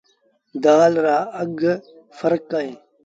دآل 0.63 0.93
رآ 1.05 1.17
اگھ 1.41 1.63
ڦرڪ 2.17 2.49
اهيݩ۔ 2.57 2.77